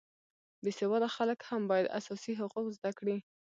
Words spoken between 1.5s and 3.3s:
باید اساسي حقوق زده کړي